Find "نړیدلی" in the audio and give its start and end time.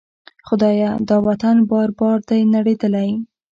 2.55-3.09